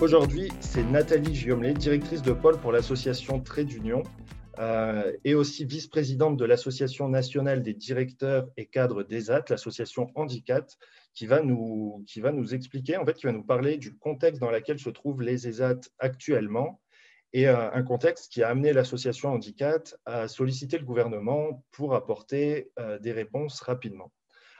[0.00, 4.02] Aujourd'hui, c'est Nathalie Giomlet, directrice de pôle pour l'association Trait d'Union
[4.58, 10.70] euh, et aussi vice-présidente de l'Association nationale des directeurs et cadres d'ESAT, l'association Handicap,
[11.12, 12.02] qui va, nous,
[12.52, 15.80] expliquer, en fait, qui va nous parler du contexte dans lequel se trouvent les ESAT
[15.98, 16.80] actuellement
[17.34, 22.72] et euh, un contexte qui a amené l'association Handicap à solliciter le gouvernement pour apporter
[22.78, 24.10] euh, des réponses rapidement.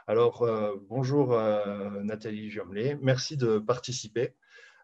[0.06, 0.46] Alors,
[0.88, 1.40] bonjour
[2.02, 4.34] Nathalie Giomlet, merci de participer.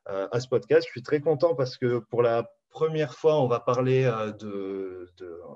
[0.08, 0.86] Euh, à ce podcast.
[0.86, 5.10] Je suis très content parce que pour la première fois, on va parler euh, de,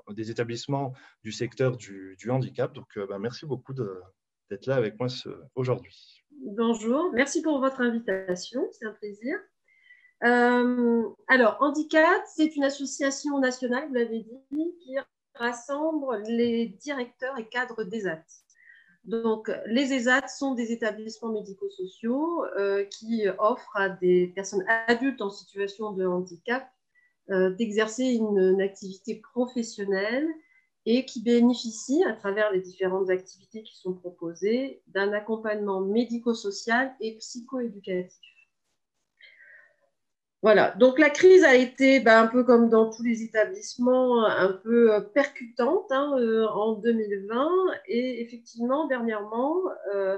[0.09, 0.93] des établissements
[1.23, 2.73] du secteur du, handicap.
[2.73, 5.07] Donc, euh, bah, merci beaucoup d'être là avec moi
[5.55, 6.25] aujourd'hui.
[6.31, 9.37] Bonjour, merci pour votre invitation, c'est un plaisir.
[10.21, 14.97] alors, Handicap, c'est une association nationale, vous l'avez dit, qui
[15.35, 18.25] rassemble les directeurs et cadres des AT.
[19.03, 25.31] Donc, les ESAT sont des établissements médico-sociaux euh, qui offrent à des personnes adultes en
[25.31, 26.71] situation de handicap
[27.31, 30.27] euh, d'exercer une, activité professionnelle
[30.85, 37.17] et qui bénéficient, à travers les différentes activités qui sont proposées, d'un accompagnement médico-social et
[37.17, 38.30] psychoéducatif.
[40.43, 44.53] Voilà, donc la crise a été ben, un peu comme dans tous les établissements, un
[44.53, 47.47] peu euh, percutante hein, euh, en 2020
[47.85, 49.61] et effectivement, dernièrement,
[49.93, 50.17] euh,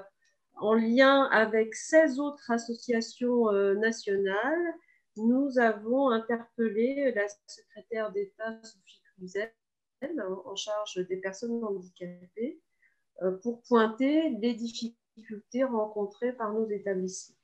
[0.55, 4.75] en lien avec 16 autres associations nationales,
[5.17, 9.51] nous avons interpellé la secrétaire d'État Sophie Cluzel
[10.45, 12.61] en charge des personnes handicapées
[13.41, 17.42] pour pointer les difficultés rencontrées par nos établissements.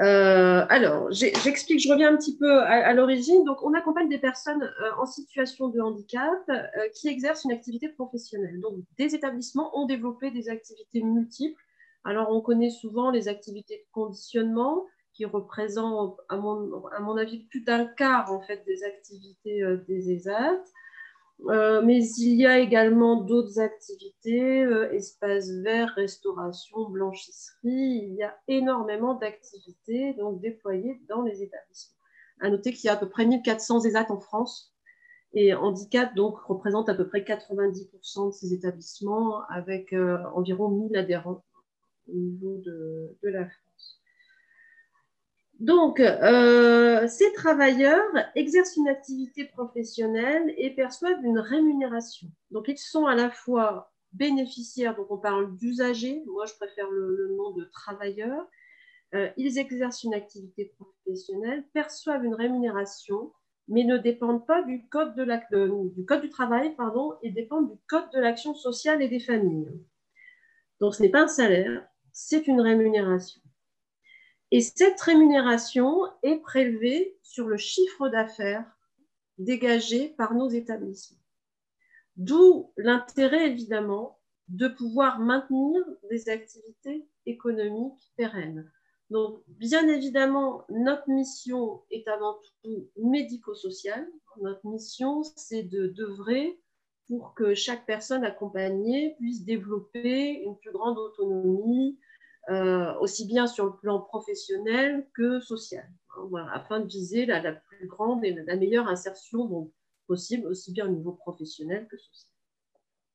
[0.00, 3.44] Euh, alors, j'explique, je reviens un petit peu à, l'origine.
[3.44, 7.88] Donc, on accompagne des personnes euh, en situation de handicap euh, qui exercent une activité
[7.88, 8.58] professionnelle.
[8.60, 11.60] Donc, des établissements ont développé des activités multiples.
[12.04, 17.84] Alors, on connaît souvent les activités de conditionnement qui représentent, à mon, avis, plus d'un
[17.84, 20.64] quart en fait des activités des ESAT.
[21.48, 28.06] Euh, mais il y a également d'autres activités, euh, espaces verts, restauration, blanchisserie.
[28.08, 31.98] Il y a énormément d'activités donc déployées dans les établissements.
[32.40, 34.72] À noter qu'il y a à peu près 1400 ESAT en France
[35.34, 40.96] et handicap donc représente à peu près 90% de ces établissements avec euh, environ 1000
[40.96, 41.42] adhérents
[42.08, 43.71] au niveau de, de la France.
[45.62, 48.02] Donc, euh, ces travailleurs
[48.34, 52.26] exercent une activité professionnelle et perçoivent une rémunération.
[52.50, 57.36] Donc, ils sont à la fois bénéficiaires, donc on parle d'usagers, moi je préfère le,
[57.36, 58.44] nom de travailleurs.
[59.14, 63.32] Euh, ils exercent une activité professionnelle, perçoivent une rémunération,
[63.68, 68.56] mais ne dépendent pas du code, du, travail pardon, et dépendent du code de l'action
[68.56, 69.68] sociale et des familles.
[70.80, 73.41] Donc, ce n'est pas un salaire, c'est une rémunération.
[74.52, 78.70] Et cette rémunération est prélevée sur le chiffre d'affaires
[79.38, 81.18] dégagé par nos établissements.
[82.16, 88.70] D'où l'intérêt, évidemment, de pouvoir maintenir des activités économiques pérennes.
[89.08, 94.06] Donc, bien évidemment, notre mission est avant tout médico-sociale.
[94.42, 96.60] Notre mission, c'est de d'œuvrer
[97.08, 101.98] pour que chaque personne accompagnée puisse développer une plus grande autonomie,
[102.50, 107.86] euh, aussi bien sur le plan professionnel que social, hein, afin de viser la, plus
[107.86, 109.70] grande et la meilleure insertion
[110.08, 112.28] possible, aussi bien au niveau professionnel que social.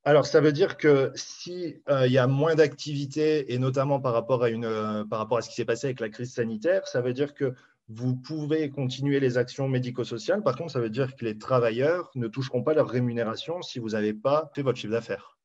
[0.05, 4.43] Alors, ça veut dire que s'il euh, y a moins d'activités, et notamment par rapport,
[4.43, 7.01] à une, euh, par rapport à ce qui s'est passé avec la crise sanitaire, ça
[7.01, 7.53] veut dire que
[7.89, 10.44] vous pouvez continuer les actions médico-sociales.
[10.44, 13.89] Par contre, ça veut dire que les travailleurs ne toucheront pas leur rémunération si vous
[13.89, 15.37] n'avez pas fait votre chiffre d'affaires.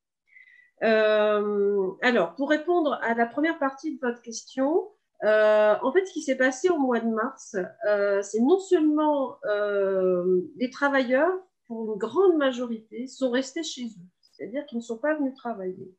[0.82, 4.90] Euh, alors, pour répondre à la première partie de votre question,
[5.24, 7.56] euh, en fait, ce qui s'est passé au mois de mars,
[7.88, 9.38] euh, c'est non seulement
[10.56, 11.32] les travailleurs,
[11.66, 15.94] pour une grande majorité, sont restés chez eux, c'est-à-dire qu'ils ne sont pas venus travailler.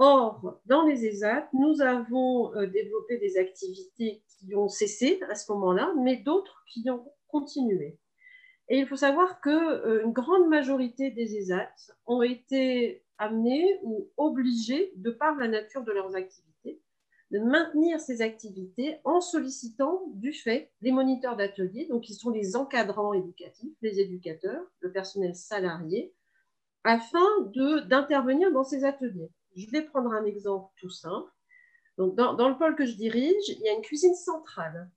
[0.00, 5.92] Or, dans les ESAT, nous avons développé des activités qui ont cessé à ce moment-là,
[6.00, 7.98] mais d'autres qui ont continué.
[8.68, 11.74] Et il faut savoir qu'une grande majorité des ESAT
[12.06, 16.80] ont été amenés ou obligés, de par la nature de leurs activités,
[17.30, 22.56] de maintenir ces activités en sollicitant du fait les moniteurs d'atelier, donc qui sont les
[22.56, 26.14] encadrants éducatifs, les éducateurs, le personnel salarié,
[26.84, 27.42] afin
[27.86, 29.30] d'intervenir dans ces ateliers.
[29.56, 31.30] Je vais prendre un exemple tout simple.
[31.98, 34.88] Donc, dans, dans, le pôle que je dirige, il y a une cuisine centrale.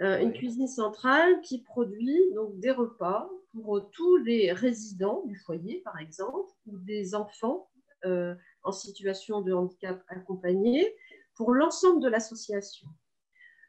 [0.00, 5.80] Euh, une cuisine centrale qui produit donc, des repas pour tous les résidents du foyer,
[5.84, 7.68] par exemple, ou des enfants
[8.04, 10.94] euh, en situation de handicap accompagnés,
[11.34, 12.86] pour l'ensemble de l'association.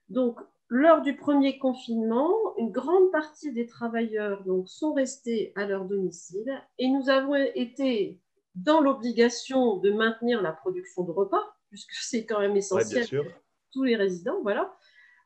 [0.10, 5.86] Donc, lors du premier confinement, une grande partie des travailleurs donc, sont restés à leur
[5.86, 8.22] domicile et nous avons été
[8.56, 13.32] dans l'obligation de maintenir la production de repas, puisque c'est quand même essentiel pour
[13.72, 14.42] tous les résidents.
[14.44, 14.74] Voilà.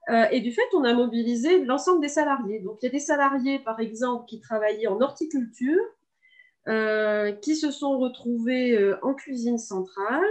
[0.10, 2.60] Euh, et du fait, on a mobilisé l'ensemble des salariés.
[2.60, 5.82] Donc, il y a des salariés, par exemple, qui travaillaient en horticulture,
[6.68, 10.24] euh, qui se sont retrouvés euh, en cuisine centrale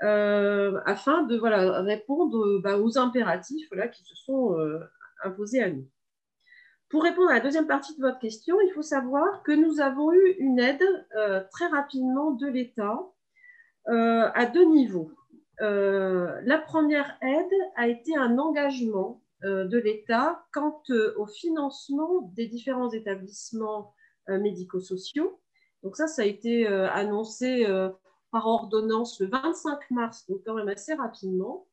[0.00, 4.56] afin de voilà, répondre bah, aux impératifs qui se sont
[5.24, 5.88] imposés à nous.
[6.88, 10.12] Pour répondre à la deuxième partie de votre question, il faut savoir que nous avons
[10.12, 10.84] eu une aide
[11.50, 12.96] très rapidement de l'État
[13.86, 15.10] à deux niveaux.
[15.60, 22.22] Euh, la première aide a été un engagement euh, de l'État quant euh, au financement
[22.34, 23.94] des différents établissements
[24.28, 25.40] médico-sociaux.
[25.82, 27.66] Donc ça, ça a été annoncé
[28.30, 31.66] par ordonnance le 25 mars, donc quand même assez rapidement,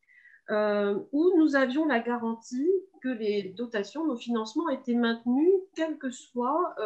[0.50, 2.72] où nous avions la garantie
[3.02, 6.78] que les dotations, nos financements étaient maintenus, quelle que soit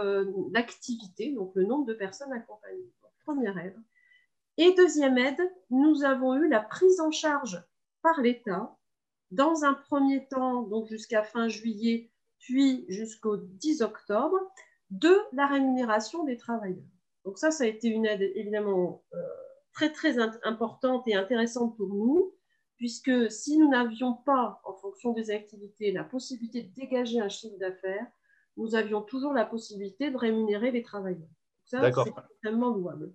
[0.51, 2.91] l'activité, donc le nombre de personnes accompagnées.
[3.23, 3.77] première aide.
[4.61, 5.39] Et deuxième aide,
[5.69, 7.63] nous avons eu la prise en charge
[8.01, 8.77] par l'État,
[9.31, 14.37] dans un premier temps, donc jusqu'à fin juillet, puis jusqu'au 10 octobre,
[14.89, 16.83] de la rémunération des travailleurs.
[17.23, 19.17] Donc ça, ça a été une aide évidemment euh,
[19.71, 22.35] très très importante et intéressante pour nous,
[22.75, 27.57] puisque si nous n'avions pas, en fonction des activités, la possibilité de dégager un chiffre
[27.59, 28.07] d'affaires,
[28.57, 31.29] nous avions toujours la possibilité de rémunérer les travailleurs.
[31.63, 33.13] Ça, c'est extrêmement louable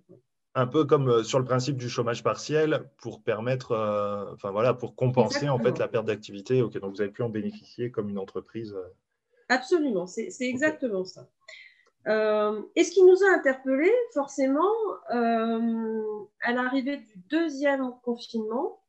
[0.55, 4.73] un peu comme euh, sur le principe du chômage partiel pour permettre, euh, enfin voilà,
[4.73, 6.61] pour compenser en fait la perte d'activité.
[6.61, 8.73] Ok, donc vous avez pu en bénéficier comme une entreprise.
[8.73, 8.87] Euh.
[9.49, 11.27] Absolument, c'est exactement ça.
[12.07, 14.71] et ce qui nous a interpellés, forcément,
[15.09, 18.81] à l'arrivée du deuxième confinement,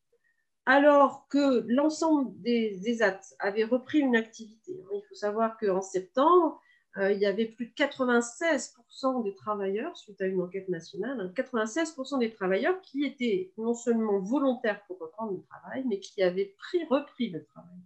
[0.64, 4.72] alors que l'ensemble des ESAT avait repris une activité.
[4.72, 6.58] Il faut savoir qu'en septembre,
[6.98, 12.14] euh, il y avait plus de 96% des travailleurs, suite à une enquête nationale, 96%
[12.14, 16.54] hein, des travailleurs qui étaient non seulement volontaires pour reprendre le travail, mais qui avaient
[16.58, 17.78] pris, repris le travail.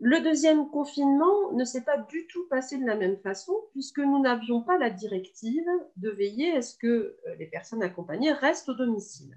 [0.00, 4.20] Le deuxième confinement ne s'est pas du tout passé de la même façon, puisque nous
[4.20, 5.66] n'avions pas la directive
[5.96, 6.86] de veiller à ce que
[7.26, 9.36] euh, les personnes accompagnées restent au domicile.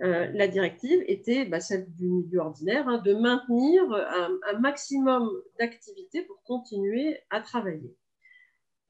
[0.00, 6.22] Euh, la directive était bah, celle du milieu ordinaire, hein, de maintenir un, maximum d'activité
[6.22, 7.96] pour continuer à travailler.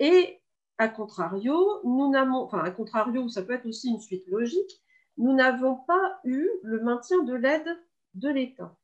[0.00, 0.40] Et
[0.76, 4.82] à contrario, nous n'avons, enfin à contrario, ça peut être aussi une suite logique,
[5.16, 7.69] nous n'avons pas eu le maintien de l'aide
[8.14, 8.76] de l'État.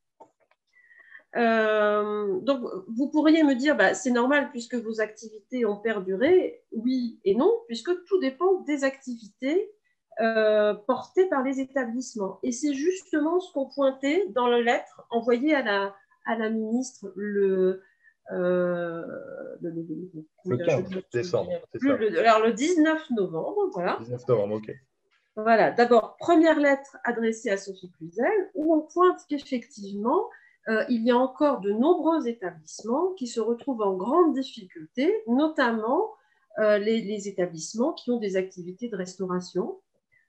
[1.37, 6.63] Euh, donc, vous pourriez me dire, bah, c'est normal puisque vos activités ont perduré.
[6.73, 9.71] Oui et non, puisque tout dépend des activités
[10.21, 12.39] euh, portée par les établissements.
[12.45, 15.95] Et c'est justement ce qu'on pointait dans la lettre envoyée à la,
[16.25, 17.83] à la ministre le,
[18.31, 19.03] euh,
[19.61, 19.75] le,
[20.45, 21.51] le, 15 décembre.
[21.81, 23.97] Le, alors le 19 novembre, voilà.
[24.03, 24.71] 19 novembre, ok.
[25.35, 30.29] Voilà, d'abord, première lettre adressée à Sophie Cluzel, où on pointe qu'effectivement,
[30.69, 36.13] euh, il y a encore de nombreux établissements qui se retrouvent en grande difficulté, notamment
[36.57, 39.81] les, les, établissements qui ont des activités de restauration,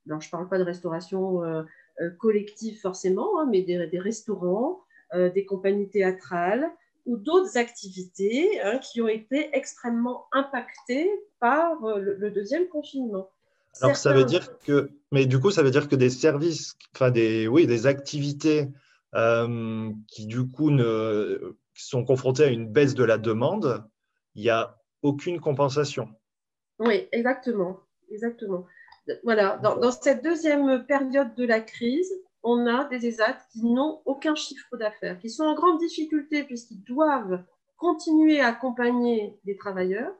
[0.07, 1.63] alors, je ne parle pas de restauration euh,
[2.01, 4.81] euh, collective forcément, hein, mais des, restaurants,
[5.13, 6.69] euh, des compagnies théâtrales
[7.05, 11.09] ou d'autres activités hein, qui ont été extrêmement impactées
[11.39, 13.29] par le, deuxième confinement.
[13.81, 17.11] Alors, ça veut dire que, mais du coup, ça veut dire que des services, enfin
[17.11, 18.69] des, oui, des activités
[20.07, 23.85] qui du coup ne, sont confrontées à une baisse de la demande,
[24.33, 26.09] il n'y a aucune compensation.
[26.79, 28.65] Oui, exactement, exactement
[29.23, 32.11] voilà, dans, cette deuxième période de la crise,
[32.43, 36.83] on a des ESAT qui n'ont aucun chiffre d'affaires, qui sont en grande difficulté puisqu'ils
[36.83, 37.43] doivent
[37.77, 40.13] continuer à accompagner des travailleurs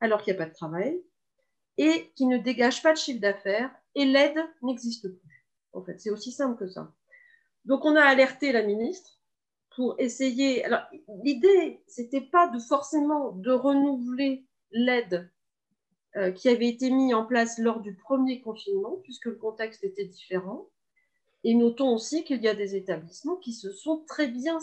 [0.00, 1.02] alors qu'il n'y a pas de travail
[1.78, 5.46] et qui ne dégagent pas de chiffre d'affaires et l'aide n'existe plus.
[5.72, 6.92] En fait, c'est aussi simple que ça.
[7.64, 9.20] Donc, on a alerté la ministre
[9.76, 10.64] pour essayer.
[10.64, 10.82] Alors,
[11.22, 15.30] l'idée, c'était pas de forcément de renouveler l'aide
[16.34, 20.68] qui avait été mis en place lors du premier confinement, puisque le contexte était différent.
[21.44, 24.58] Et notons aussi qu'il y a des établissements qui se sont très bien,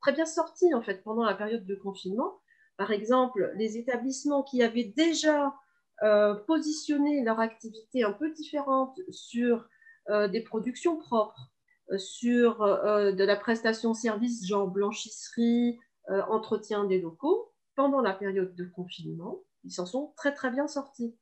[0.00, 2.40] très bien sortis en fait pendant la période de confinement.
[2.76, 5.54] Par exemple, les établissements qui avaient déjà
[6.02, 9.66] euh, positionné leur activité un peu différente sur
[10.10, 11.50] euh, des productions propres,
[11.90, 15.78] euh, sur de la prestation service genre blanchisserie,
[16.08, 21.14] entretien des locaux, pendant la période de confinement, ils s'en sont très très bien sortis.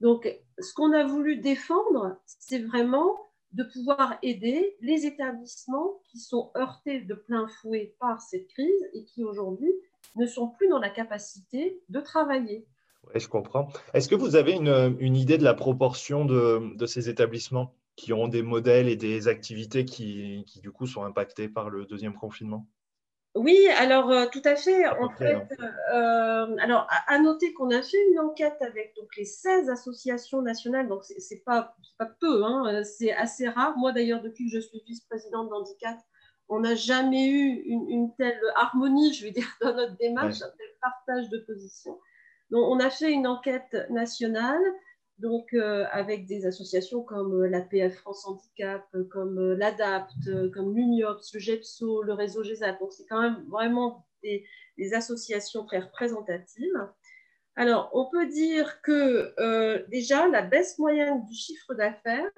[0.00, 3.16] Donc, ce qu'on a voulu défendre, c'est vraiment
[3.52, 9.04] de pouvoir aider les établissements qui sont heurtés de plein fouet par cette crise et
[9.04, 9.72] qui aujourd'hui
[10.16, 12.66] ne sont plus dans la capacité de travailler.
[13.06, 13.68] Oui, je comprends.
[13.94, 18.42] Est-ce que vous avez une, idée de la proportion de, ces établissements qui ont des
[18.42, 22.66] modèles et des activités qui, qui, du coup, sont impactés par le deuxième confinement?
[23.36, 24.86] Oui, alors euh, tout à fait.
[24.88, 25.70] En fait, hein.
[25.94, 30.88] euh, alors à, noter qu'on a fait une enquête avec donc les 16 associations nationales,
[30.88, 33.76] donc c'est pas pas peu, hein, euh, c'est assez rare.
[33.76, 35.98] Moi d'ailleurs, depuis que je suis vice-présidente d'handicap,
[36.48, 40.68] on n'a jamais eu une, telle harmonie, je vais dire, dans notre démarche, un tel
[40.80, 41.98] partage de positions.
[42.50, 44.62] Donc on a fait une enquête nationale
[45.18, 50.74] donc euh, avec des associations comme euh, la PF France Handicap, euh, comme l'ADAPT, comme
[50.74, 52.78] l'UNIOPS, le GEPSO, le réseau GESAT.
[52.78, 54.44] Donc c'est quand même vraiment des,
[54.92, 56.88] associations très représentatives.
[57.54, 62.30] Alors on peut dire que déjà la baisse moyenne du chiffre d'affaires,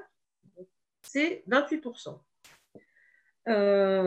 [1.03, 2.17] c'est 28%.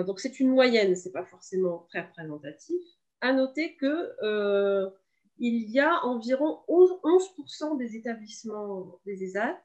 [0.06, 2.82] donc c'est une moyenne, ce n'est pas forcément très représentatif.
[3.20, 4.94] À noter que
[5.42, 9.60] il y a environ 11% des établissements des ESAT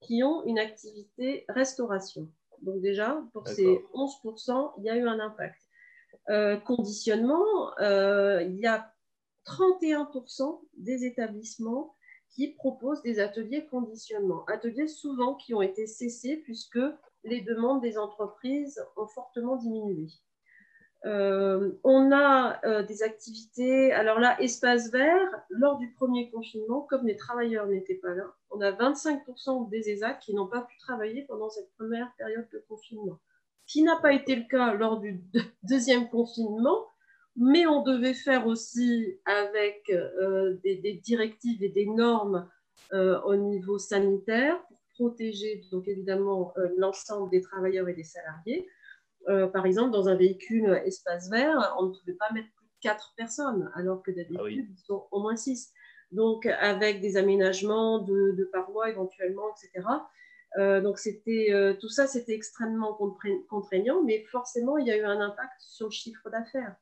[0.00, 2.30] qui ont une activité restauration.
[2.62, 5.60] Donc déjà, pour ces 11%, il y a eu un impact.
[6.28, 8.94] Euh, conditionnement, euh, il y a
[9.46, 11.96] 31% des établissements
[12.30, 14.44] qui proposent des ateliers conditionnement.
[14.46, 16.78] Ateliers souvent qui ont été cessés puisque
[17.24, 20.06] les demandes des entreprises ont fortement diminué.
[21.04, 27.06] Euh, on a euh, des activités, alors là, espace vert, lors du premier confinement, comme
[27.06, 31.22] les travailleurs n'étaient pas là, on a 25% des ESAC qui n'ont pas pu travailler
[31.28, 33.20] pendant cette première période de confinement.
[33.66, 35.20] Qui n'a pas été le cas lors du
[35.62, 36.86] deuxième confinement,
[37.36, 42.48] mais on devait faire aussi avec euh, des, des, directives et des normes
[42.92, 48.68] au niveau sanitaire pour protéger donc évidemment l'ensemble des travailleurs et des salariés.
[49.28, 52.80] Euh, par exemple, dans un véhicule espace vert, on ne pouvait pas mettre plus de
[52.80, 55.72] 4 personnes, alors que d'habitude, ah ils sont au moins 6.
[56.12, 59.86] Donc, avec des aménagements de, parois éventuellement, etc.
[60.58, 62.96] Euh, donc, c'était, euh, tout ça, c'était extrêmement
[63.48, 66.76] contraignant, mais forcément, il y a eu un impact sur le chiffre d'affaires.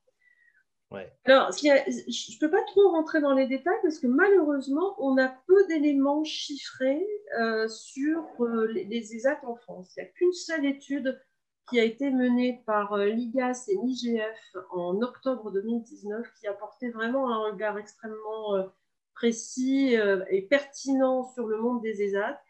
[1.25, 5.27] Alors, je ne peux pas trop rentrer dans les détails parce que malheureusement, on a
[5.49, 7.05] peu d'éléments chiffrés
[7.69, 8.23] sur
[8.69, 9.93] les, les ESAT en France.
[9.97, 11.21] Il n'y a qu'une seule étude
[11.69, 17.31] qui a été menée par euh, l'IGAS et l'IGF en octobre 2019, qui apportait vraiment
[17.31, 18.65] un regard extrêmement euh,
[19.15, 22.41] précis euh, et pertinent sur le monde des ESAT.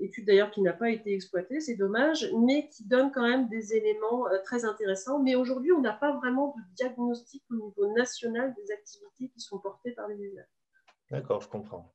[0.00, 3.74] étude d'ailleurs qui n'a pas été exploitée, c'est dommage, mais qui donne quand même des
[3.74, 5.22] éléments très intéressants.
[5.22, 9.58] Mais aujourd'hui, on n'a pas vraiment de diagnostic au niveau national des activités qui sont
[9.58, 10.46] portées par les ESAT.
[11.10, 11.94] D'accord, je comprends.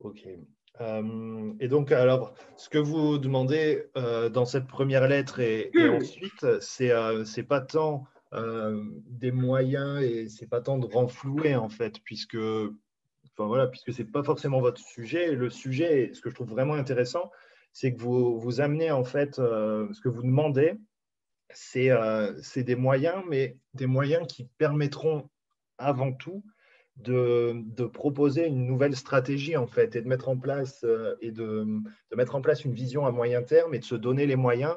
[0.00, 0.28] Ok.
[0.80, 5.90] Euh, et donc, alors, ce que vous demandez euh, dans cette première lettre et, hmm.
[5.96, 8.04] ensuite, c'est euh, c'est pas tant
[9.06, 14.04] des moyens et c'est pas tant de renflouer en fait, puisque enfin voilà, puisque c'est
[14.04, 15.32] pas forcément votre sujet.
[15.32, 17.30] Le sujet, ce que je trouve vraiment intéressant,
[17.72, 20.74] c'est que vous vous amenez en fait, ce que vous demandez,
[21.48, 21.88] c'est
[22.56, 25.30] des moyens, mais des moyens qui permettront
[25.78, 26.44] avant tout
[26.96, 31.66] de, proposer une nouvelle stratégie en fait et de mettre en place euh, et de,
[32.14, 34.76] mettre en place une vision à moyen terme et de se donner les moyens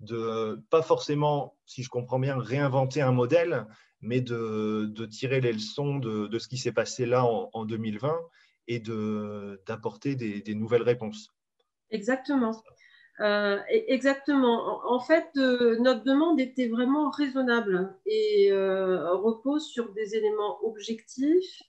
[0.00, 3.66] de pas forcément, si je comprends bien, réinventer un modèle,
[4.00, 8.18] mais de, tirer les leçons de, ce qui s'est passé là en, 2020
[8.66, 11.34] et d'apporter des, nouvelles réponses.
[11.90, 12.62] Exactement.
[13.20, 14.80] Euh, e-, exactement.
[14.86, 21.62] En fait, euh, notre demande était vraiment raisonnable et euh, repose sur des éléments objectifs.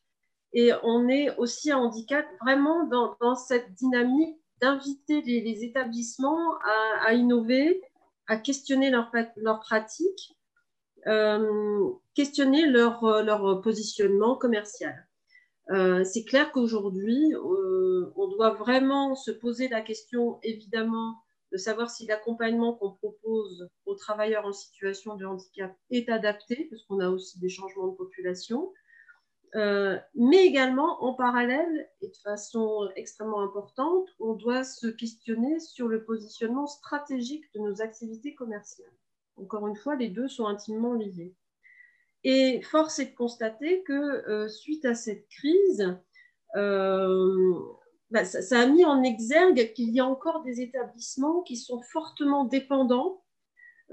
[0.53, 6.58] Et on est aussi à handicap vraiment dans, cette dynamique d'inviter les, établissements
[7.05, 7.81] à, innover,
[8.27, 10.36] à questionner leurs leur pratiques,
[12.15, 15.08] questionner leur, positionnement commercial.
[16.03, 17.34] C'est clair qu'aujourd'hui,
[18.17, 21.15] on doit vraiment se poser la question, évidemment,
[21.51, 26.84] de savoir si l'accompagnement qu'on propose aux travailleurs en situation de handicap est adapté, parce
[26.84, 28.72] qu'on a aussi des changements de population.
[29.55, 35.88] Euh, mais également, en parallèle, et de façon extrêmement importante, on doit se questionner sur
[35.88, 38.93] le positionnement stratégique de nos activités commerciales.
[39.36, 41.36] Encore une fois, les deux sont intimement liés.
[42.24, 45.98] Et force est de constater que euh, suite à cette crise,
[46.55, 47.60] euh,
[48.12, 52.46] bah, ça, a mis en exergue qu'il y a encore des établissements qui sont fortement
[52.46, 53.24] dépendants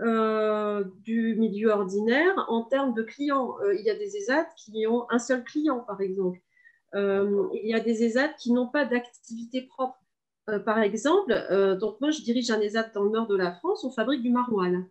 [0.01, 3.57] euh, du milieu ordinaire en termes de clients.
[3.75, 6.41] il y a des ESAT qui ont un seul client, par exemple.
[6.95, 9.99] il y a des ESAT qui n'ont pas d'activité propre.
[10.65, 11.33] par exemple,
[11.81, 14.31] donc moi je dirige un ESAT dans le nord de la France, on fabrique du
[14.31, 14.85] maroilles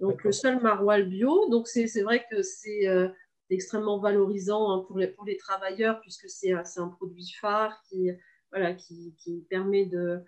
[0.00, 1.48] donc le seul maroilles bio.
[1.50, 3.08] Donc c'est vrai que c'est euh,
[3.50, 8.10] extrêmement valorisant hein, pour, les, pour les travailleurs puisque c'est un produit phare qui,
[8.50, 10.22] voilà, qui, qui permet de,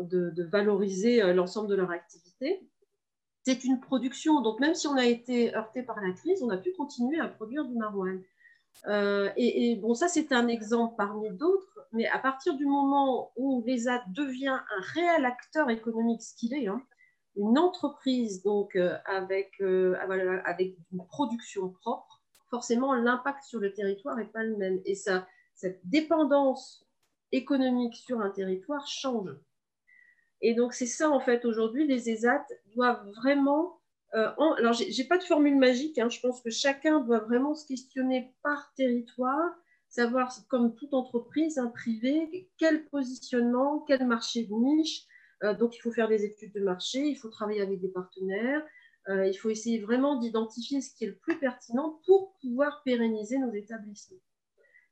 [0.00, 2.60] de, valoriser euh, l'ensemble de leur activité.
[3.44, 6.58] C'est une production, donc même si on a été heurté par la crise, on a
[6.58, 8.22] pu continuer à produire du maroilles.
[8.86, 13.62] Euh, et, bon, ça c'est un exemple parmi d'autres, mais à partir du moment où
[13.66, 16.82] l'ESAT devient un réel acteur économique, ce qu'il est, hein,
[17.36, 19.96] une entreprise donc euh, avec, euh,
[20.44, 24.80] avec une production propre, forcément l'impact sur le territoire n'est pas le même.
[24.84, 26.86] Et ça, cette dépendance
[27.32, 29.30] économique sur un territoire change.
[30.40, 33.78] Et donc c'est ça en fait aujourd'hui, les ESAT doivent vraiment...
[34.14, 37.66] Euh, alors j'ai pas de formule magique, hein, je pense que chacun doit vraiment se
[37.66, 39.50] questionner par territoire,
[39.88, 45.06] savoir comme toute entreprise, un privé, quel positionnement, quel marché de niche,
[45.42, 48.62] euh, donc, il faut faire des études de marché, il faut travailler avec des partenaires,
[49.08, 53.38] euh, il faut essayer vraiment d'identifier ce qui est le plus pertinent pour pouvoir pérenniser
[53.38, 54.20] nos établissements.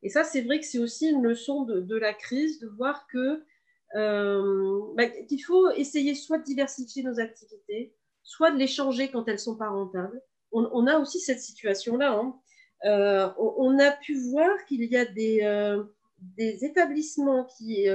[0.03, 3.45] Et ça, c'est vrai que c'est aussi une leçon de, la crise, de voir que
[3.97, 9.27] euh, bah, qu'il faut essayer soit de diversifier nos activités, soit de les changer quand
[9.27, 10.23] elles ne sont pas rentables.
[10.53, 12.13] On, a aussi cette situation-là.
[12.13, 12.35] Hein.
[13.39, 15.79] on, a pu voir qu'il y a des,
[16.21, 17.87] des établissements qui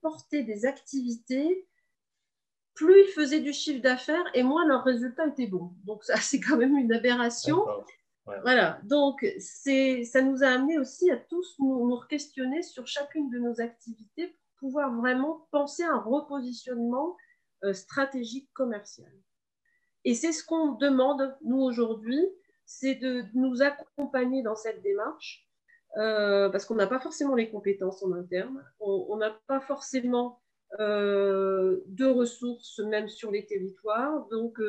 [0.00, 1.66] portaient des activités
[2.78, 5.72] plus ils faisaient du chiffre d'affaires et moins leurs résultats étaient bons.
[5.84, 7.64] Donc ça, c'est quand même une aberration.
[8.42, 13.38] Voilà, donc ça nous a amené aussi à tous nous, nous questionner sur chacune de
[13.38, 17.16] nos activités pour pouvoir vraiment penser à un repositionnement
[17.64, 19.10] euh, stratégique commercial.
[20.04, 22.20] Et c'est ce qu'on demande, nous, aujourd'hui,
[22.64, 25.48] c'est de nous accompagner dans cette démarche,
[25.96, 30.40] euh, parce qu'on n'a pas forcément les compétences en interne, on n'a pas forcément
[30.78, 34.26] euh, de ressources même sur les territoires.
[34.28, 34.60] Donc,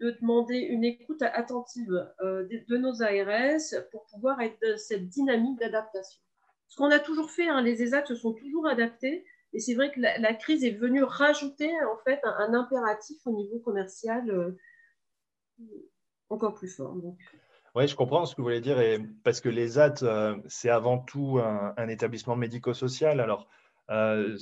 [0.00, 6.20] de demander une écoute attentive euh, de, nos ARS pour pouvoir être cette dynamique d'adaptation.
[6.68, 9.90] Ce qu'on a toujours fait, hein, les ESAT se sont toujours adaptés, et c'est vrai
[9.90, 14.54] que la, crise est venue rajouter en fait un, impératif au niveau commercial
[16.28, 16.94] encore plus fort.
[17.74, 18.78] Oui, je comprends ce que vous voulez dire,
[19.24, 23.20] parce que les ESAT, c'est avant tout un, un établissement médico-social.
[23.20, 23.48] Alors,
[23.90, 24.36] euh,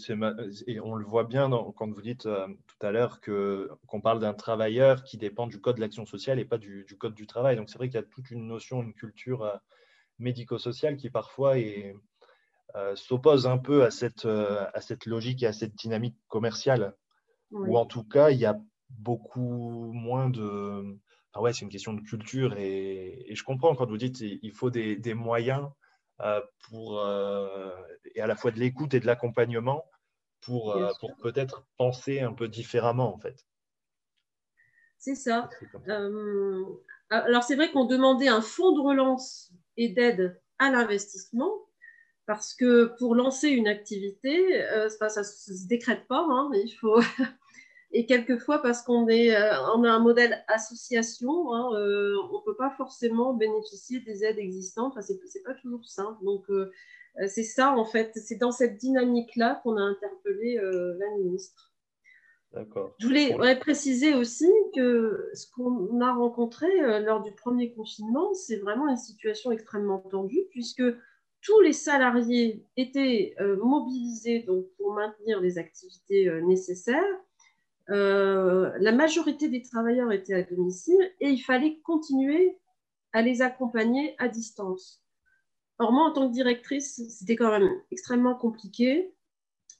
[0.67, 4.35] et on le voit bien quand vous dites euh, tout à l'heure qu'on parle d'un
[4.35, 7.57] travailleur qui dépend du code de l'action sociale et pas du, code du travail.
[7.57, 9.57] Donc c'est vrai qu'il y a toute une notion, une culture euh,
[10.19, 11.55] médico-sociale qui parfois
[12.95, 16.95] s'oppose un peu à cette, à cette logique et à cette dynamique commerciale.
[17.53, 18.59] Ou en tout cas, il y a
[18.91, 20.99] beaucoup moins de...
[21.33, 24.71] Enfin ouais, c'est une question de culture et, je comprends quand vous dites qu'il faut
[24.71, 25.69] des, des moyens
[26.69, 27.71] pour, euh,
[28.15, 29.85] et à la fois de l'écoute et de l'accompagnement
[30.41, 33.47] pour, euh, pour peut-être penser un peu différemment en fait.
[34.99, 35.51] C'est ça.
[37.11, 41.53] alors c'est vrai qu'on demandait un fonds de relance et d'aide à l'investissement
[42.25, 44.65] parce que pour lancer une activité,
[44.99, 47.01] ça ne se décrète pas, hein, il faut,
[47.93, 52.45] et quelquefois, parce qu'on est, euh, on a un modèle association, hein, euh, on ne
[52.45, 54.93] peut pas forcément bénéficier des aides existantes.
[54.93, 56.25] Enfin, ce n'est pas toujours simple.
[56.25, 56.71] Donc, euh,
[57.29, 58.13] c'est ça, en fait.
[58.15, 61.73] C'est dans cette dynamique-là qu'on a interpellé la ministre.
[62.53, 62.95] D'accord.
[62.99, 66.67] Je voulais préciser aussi que ce qu'on a rencontré
[67.01, 70.83] lors du premier confinement, c'est vraiment une situation extrêmement tendue, puisque
[71.41, 77.03] tous les salariés étaient mobilisés donc, pour maintenir les activités nécessaires
[77.91, 82.59] euh, la majorité des travailleurs étaient à domicile et il fallait continuer
[83.13, 85.03] à les accompagner à distance.
[85.79, 89.15] Or, moi, en tant que directrice, c'était quand même extrêmement compliqué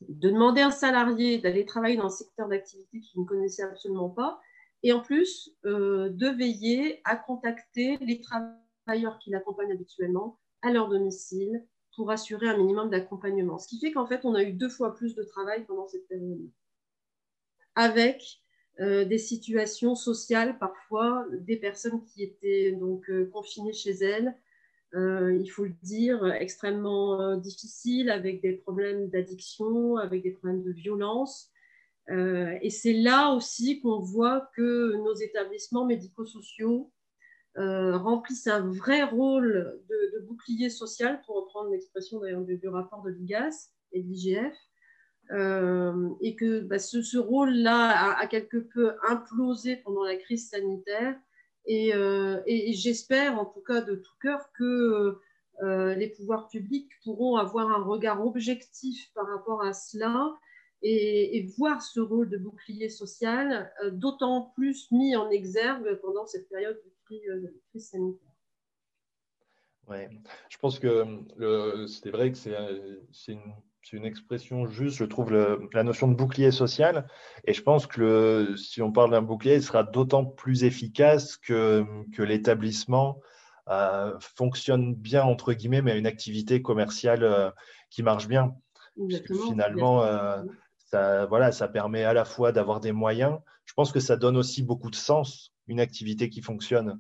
[0.09, 4.11] de demander à un salarié d'aller travailler dans un secteur d'activité qu'il ne connaissait absolument
[4.11, 4.41] pas,
[4.83, 10.89] et en plus euh, de veiller à contacter les travailleurs qui l'accompagnent habituellement à leur
[10.89, 11.65] domicile
[11.95, 13.59] pour assurer un minimum d'accompagnement.
[13.59, 16.07] Ce qui fait qu'en fait, on a eu deux fois plus de travail pendant cette
[16.09, 16.51] période
[17.77, 18.41] avec
[18.81, 24.37] euh, des situations sociales parfois, des personnes qui étaient donc euh, confinées chez elles,
[24.99, 31.51] il faut le dire, extrêmement difficile, avec des problèmes d'addiction, avec des problèmes de violence.
[32.09, 36.91] et c'est là aussi qu'on voit que nos établissements médico-sociaux
[37.57, 43.11] remplissent un vrai rôle de, bouclier social, pour reprendre l'expression d'ailleurs du, du, rapport de
[43.11, 44.57] l'IGAS et de l'IGF,
[45.33, 51.19] euh, et que bah, ce, rôle-là a, quelque peu implosé pendant la crise sanitaire.
[51.69, 55.19] Euh, et, j'espère, en tout cas de tout cœur, que
[55.63, 60.37] euh, les pouvoirs publics pourront avoir un regard objectif par rapport à cela
[60.83, 66.81] et, voir ce rôle de bouclier social d'autant plus mis en exergue pendant cette période
[67.11, 68.31] de crise, sanitaire.
[69.89, 70.09] Ouais.
[70.49, 71.05] Je pense que
[71.89, 73.55] c'est vrai que c'est une
[73.89, 75.33] c'est une expression juste, je trouve,
[75.73, 77.07] la notion de bouclier social.
[77.45, 81.85] Et je pense que si on parle d'un bouclier, il sera d'autant plus efficace que,
[82.13, 83.21] que l'établissement
[83.69, 87.51] euh, fonctionne bien, entre guillemets, mais a une activité commerciale euh,
[87.91, 88.57] qui marche bien.
[89.49, 90.43] finalement, euh,
[90.79, 93.39] ça, voilà, ça permet à la fois d'avoir des moyens.
[93.67, 96.99] Je pense que ça donne aussi beaucoup de sens, une activité qui fonctionne.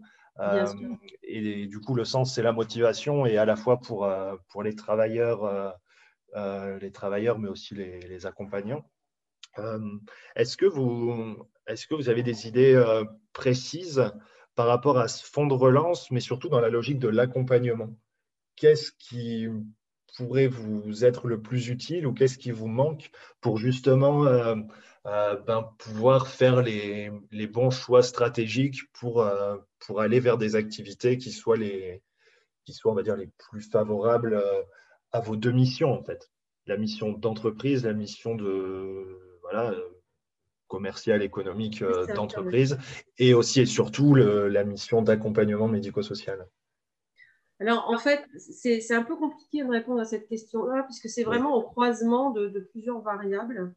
[1.25, 4.09] et du coup, le sens, c'est la motivation, et à la fois pour,
[4.51, 5.75] pour les travailleurs
[6.81, 8.85] les travailleurs, mais aussi les, accompagnants.
[9.59, 9.81] Euh,
[10.35, 14.05] est-ce que, vous, est que vous avez des idées euh, précises
[14.55, 17.97] par rapport à ce fonds de relance, mais surtout dans la logique de l'accompagnement?
[18.57, 19.47] Qu'est-ce qui
[20.17, 24.25] pourrait vous être le plus utile ou qu'est-ce qui vous manque pour justement
[25.05, 29.29] ben, pouvoir faire les, les, bons choix stratégiques pour,
[29.79, 32.03] pour aller vers des activités qui soient les,
[32.65, 34.43] qui soient, on va dire, les plus favorables
[35.17, 36.31] à vos deux missions, en fait.
[36.67, 39.75] La mission d'entreprise, la mission de voilà,
[40.69, 42.79] commerciale, économique euh, d'entreprise,
[43.19, 46.47] et aussi et surtout la mission d'accompagnement médico-social.
[47.59, 51.55] Alors, en fait, c'est un peu compliqué de répondre à cette question-là, puisque c'est vraiment
[51.57, 53.75] au croisement de, plusieurs variables.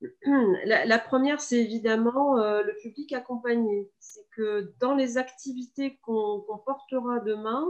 [0.64, 3.90] La, première, c'est évidemment euh, le public accompagné.
[3.98, 7.66] C'est que dans les activités qu'on portera demain,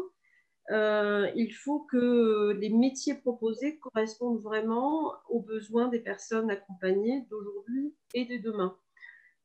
[0.70, 7.94] euh, il faut que les métiers proposés correspondent vraiment aux besoins des personnes accompagnées d'aujourd'hui
[8.14, 8.76] et de demain.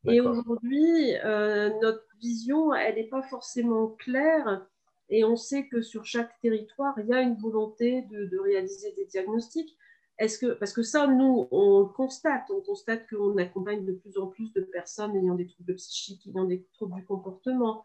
[0.05, 4.65] Et aujourd'hui, euh, notre vision, elle n'est pas forcément claire
[5.09, 9.05] et on sait que sur chaque territoire, il y a une volonté de, réaliser des
[9.05, 9.75] diagnostics.
[10.19, 14.27] Est-ce que, parce que ça, nous, on constate, on constate qu'on accompagne de plus en
[14.27, 17.83] plus de personnes ayant des troubles psychiques, ayant des troubles du comportement,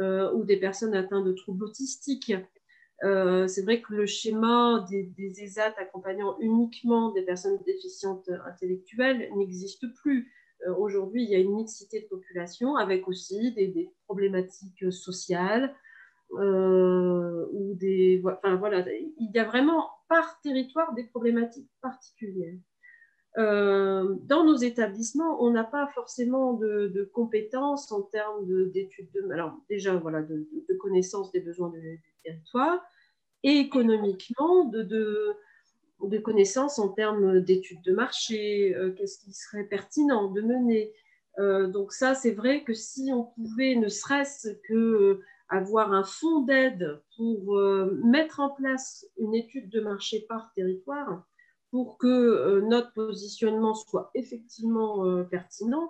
[0.00, 2.32] euh, ou des personnes atteintes de troubles autistiques.
[3.04, 9.30] Euh, c'est vrai que le schéma des, des, ESAT accompagnant uniquement des personnes déficientes intellectuelles
[9.36, 10.32] n'existe plus.
[10.66, 15.74] Euh, aujourd'hui, il y a une mixité de population avec aussi des, problématiques sociales
[16.32, 18.20] euh, ou des.
[18.24, 22.58] Enfin, voilà, il y a vraiment par territoire des problématiques particulières.
[23.38, 29.94] Dans nos établissements, on n'a pas forcément de, compétences en termes d'études de, alors déjà
[29.94, 30.46] voilà de,
[30.80, 32.84] connaissances des besoins du territoire
[33.42, 35.36] et économiquement de,
[36.24, 40.92] connaissances en termes d'études de marché, euh, qu'est-ce qui serait pertinent de mener.
[41.38, 46.04] Euh, donc ça, c'est vrai que si on pouvait, ne serait-ce que euh, avoir un
[46.04, 47.58] fonds d'aide pour
[48.04, 51.26] mettre en place une étude de marché par territoire,
[51.70, 55.88] pour que notre positionnement soit effectivement pertinent,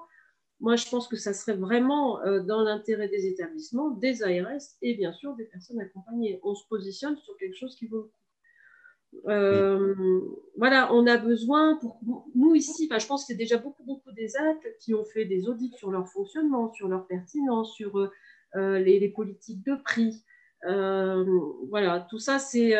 [0.60, 4.94] moi, je pense que ça serait vraiment euh, dans l'intérêt des établissements, des ARS et
[4.94, 6.40] bien sûr des personnes accompagnées.
[6.42, 8.10] On se positionne sur quelque chose qui vaut
[9.26, 10.20] euh,
[10.58, 11.98] voilà, on a besoin pour
[12.34, 15.24] nous ici, je pense qu'il y a déjà beaucoup, beaucoup des actes qui ont fait
[15.24, 20.22] des audits sur leur fonctionnement, sur leur pertinence, sur euh, les, politiques de prix.
[20.64, 22.74] Voilà, tout ça, c'est.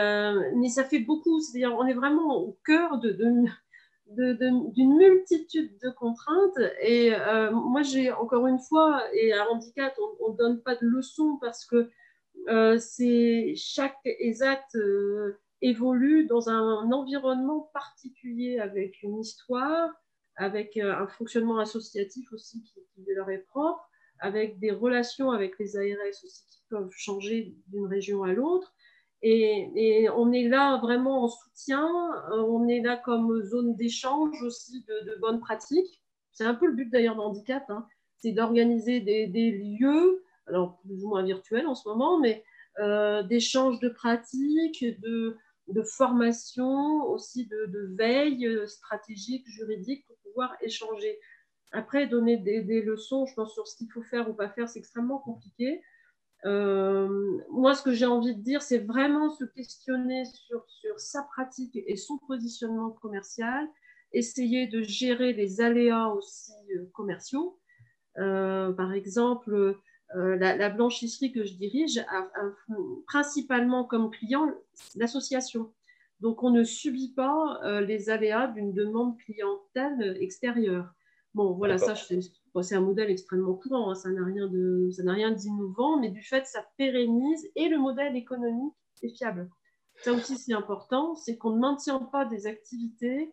[0.57, 3.11] mais ça fait beaucoup, c'est-à-dire, on est vraiment au cœur de,
[4.11, 6.59] d'une multitude de contraintes.
[6.83, 10.87] Et euh, moi, j'ai encore une fois, et à handicap, on ne donne pas de
[10.87, 11.91] leçons parce que
[12.49, 19.91] euh, c'est chaque ESAT euh, évolue dans un, environnement particulier avec une histoire,
[20.37, 23.88] avec un fonctionnement associatif aussi qui, qui, leur est propre,
[24.21, 28.75] avec des relations avec les ARS aussi qui peuvent changer d'une région à l'autre.
[29.23, 31.89] Et, on est là vraiment en soutien,
[32.31, 36.03] euh, on est là comme zone d'échange aussi de, bonnes pratiques.
[36.33, 37.87] C'est un peu le but d'ailleurs d'Handicap, hein.
[38.19, 42.45] c'est d'organiser des, lieux, alors plus ou moins virtuels en ce moment, mais
[42.79, 45.37] euh, d'échange de pratiques, de,
[45.83, 51.19] formation, aussi de, veille euh, stratégique, juridique pour pouvoir échanger.
[51.73, 54.79] Après, donner des, leçons, je pense, sur ce qu'il faut faire ou pas faire, c'est
[54.79, 55.83] extrêmement compliqué.
[56.45, 60.65] moi, ce que j'ai envie de dire, c'est vraiment se questionner sur,
[60.97, 63.69] sa pratique et son positionnement commercial,
[64.13, 66.53] essayer de gérer les aléas aussi
[66.93, 67.59] commerciaux.
[68.15, 69.79] par exemple,
[70.15, 72.31] la, blanchisserie que je dirige a
[73.07, 74.51] principalement comme client
[74.97, 75.73] l'association.
[76.21, 80.93] Donc, on ne subit pas euh, les aléas d'une demande clientèle extérieure.
[81.39, 86.21] Bon, voilà, ça, c'est un modèle extrêmement courant, hein, ça n'a rien d'innovant, mais du
[86.21, 88.75] fait, ça pérennise et le modèle économique
[89.05, 89.49] est fiable.
[90.03, 93.33] Ça aussi, c'est important, c'est qu'on ne maintient pas des activités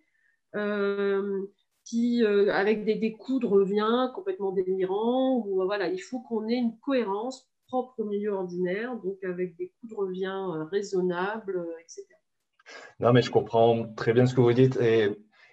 [0.54, 1.48] euh,
[1.84, 5.44] qui, euh, avec des, des, coûts de revient complètement délirants.
[5.44, 9.70] Ou, voilà, il faut qu'on ait une cohérence propre au milieu ordinaire, donc avec des
[9.70, 12.06] coûts de revient raisonnables, etc.
[13.00, 15.10] Non, mais je comprends très bien ce que vous dites et,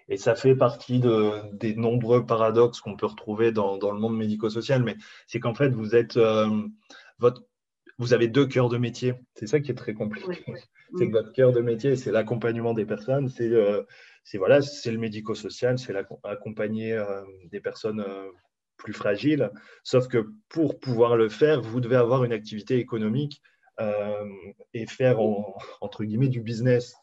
[0.09, 4.17] et ça fait partie de, des nombreux paradoxes qu'on peut retrouver dans, dans le monde
[4.17, 4.83] médico-social.
[4.83, 6.49] Mais c'est qu'en fait, vous êtes euh,
[7.19, 7.43] votre,
[7.99, 9.15] vous avez deux cœurs de métier.
[9.35, 10.45] C'est ça qui est très compliqué.
[10.99, 13.31] C'est que votre cœur de métier, c'est l'accompagnement des personnes.
[13.31, 13.83] C'est euh,
[14.35, 18.05] voilà, c'est le médico-social, c'est accompagner euh, des personnes
[18.77, 19.51] plus fragiles.
[19.85, 23.41] Sauf que pour pouvoir le faire, vous devez avoir une activité économique
[24.75, 25.19] et faire
[25.81, 26.95] entre guillemets du business.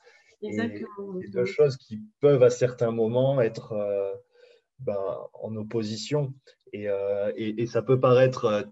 [0.42, 1.20] Exactement.
[1.22, 4.14] Et, deux choses qui peuvent à certains moments être euh,
[4.80, 6.34] ben, en opposition.
[6.76, 8.64] Euh, et, et, ça peut paraître euh,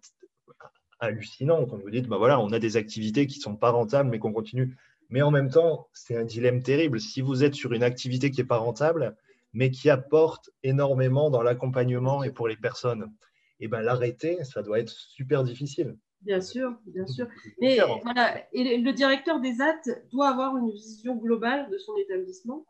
[0.99, 4.09] hallucinant quand vous dites, ben voilà, on a des activités qui ne sont pas rentables
[4.09, 4.77] mais qu'on continue.
[5.09, 6.99] Mais en même temps, c'est un dilemme terrible.
[6.99, 9.15] Si vous êtes sur une activité qui n'est pas rentable,
[9.53, 13.11] mais qui apporte énormément dans l'accompagnement et pour les personnes,
[13.59, 15.97] et eh ben l'arrêter, ça doit être super difficile.
[16.21, 17.27] Bien sûr, bien sûr.
[17.61, 22.65] Mais voilà, et le directeur des AT doit avoir une vision globale de son établissement.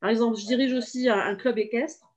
[0.00, 2.12] Par exemple, je dirige aussi un, club équestre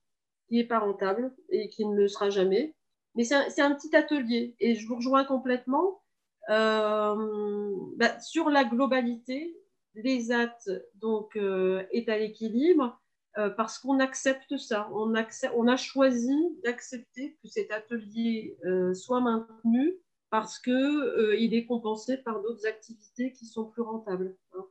[0.47, 2.75] qui n'est pas rentable et qui ne le sera jamais.
[3.15, 6.01] Mais c'est un, petit atelier et je vous rejoins complètement.
[6.49, 9.57] Euh, bah, sur la globalité,
[9.95, 10.57] les AT
[10.95, 12.99] donc, euh, est à l'équilibre
[13.37, 14.89] euh, parce qu'on accepte ça.
[14.93, 18.57] On, accepte, on a choisi d'accepter que cet atelier
[18.93, 19.95] soit maintenu
[20.41, 24.35] parce qu'il euh, est compensé par d'autres activités qui sont plus rentables.
[24.53, 24.65] Hein.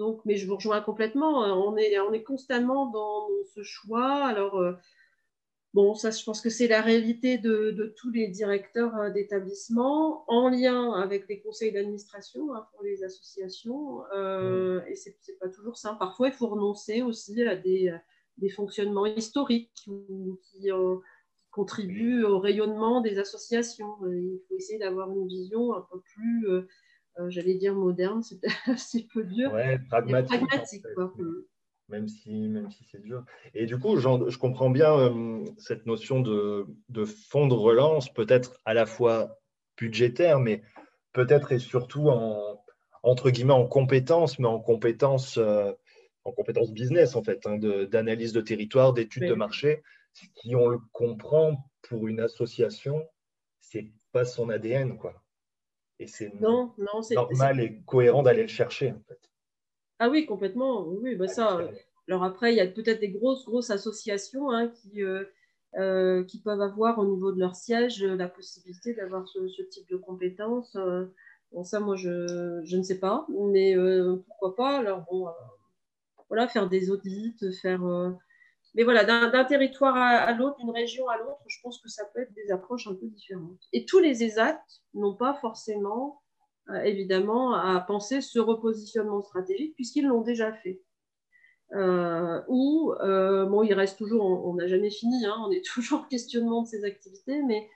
[0.00, 1.44] Donc, mais je vous rejoins complètement.
[1.44, 1.52] Hein.
[1.54, 4.24] On est, on est constamment dans ce choix.
[4.24, 4.72] Alors, euh,
[5.74, 10.48] bon, ça, je pense que c'est la réalité de, tous les directeurs euh, d'établissement en
[10.48, 14.02] lien avec les conseils d'administration hein, pour les associations.
[14.14, 15.94] Euh, et c'est pas toujours ça.
[15.98, 17.92] Parfois, il faut renoncer aussi à des,
[18.56, 20.70] fonctionnements historiques qui,
[21.50, 23.96] contribue au rayonnement des associations.
[24.04, 26.68] Euh, il faut essayer d'avoir une vision un peu plus, euh,
[27.18, 29.52] euh, j'allais dire moderne, c'est petit peu dur.
[29.52, 30.42] Ouais, pragmatique.
[30.96, 31.22] Mm.
[31.88, 33.24] Même si, même si c'est dur.
[33.52, 35.12] Et du coup, je comprends bien
[35.58, 39.40] cette notion de, de fonds de relance, peut-être à la fois
[39.76, 40.62] budgétaire, mais
[41.12, 42.62] peut-être et surtout en,
[43.02, 48.40] entre guillemets en compétences, mais en compétences, en compétences business en fait, hein, d'analyse de,
[48.40, 49.82] territoire, d'études de marché
[50.34, 53.06] qui, on le comprend, pour une association,
[53.60, 55.22] c'est pas son ADN, quoi.
[55.98, 59.30] Et c'est normal et cohérent d'aller le chercher, en fait.
[59.98, 60.86] Ah oui, complètement.
[60.86, 61.60] Oui, bah ça.
[62.08, 65.24] Alors après, il y a peut-être des grosses, grosses associations hein, qui, euh,
[65.76, 69.96] euh, qui peuvent avoir au niveau de leur siège la possibilité d'avoir ce, type de
[69.96, 70.74] compétences.
[70.76, 71.04] Euh,
[71.52, 73.76] bon, ça, moi, je, je, ne sais pas, mais
[74.26, 74.78] pourquoi pas.
[74.78, 75.28] Alors, bon,
[76.28, 77.82] voilà, faire des audits, faire
[78.74, 82.20] mais voilà, d'un territoire à, l'autre, d'une région à l'autre, je pense que ça peut
[82.20, 83.58] être des approches un peu différentes.
[83.72, 84.62] Et tous les ESAT
[84.94, 86.22] n'ont pas forcément,
[86.70, 90.80] euh, évidemment, à penser ce repositionnement stratégique, puisqu'ils l'ont déjà fait.
[91.72, 96.00] Euh, ou, euh, bon, il reste toujours, on n'a jamais fini, hein, on est toujours
[96.00, 97.68] en questionnement de ces activités, mais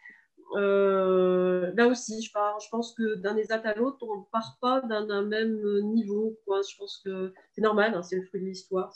[0.54, 5.22] là aussi, je, je pense que d'un ESAT à l'autre, on ne part pas d'un
[5.22, 6.38] même niveau.
[6.44, 6.61] Quoi.
[6.62, 8.94] Je pense que c'est normal, hein, c'est le fruit de l'histoire,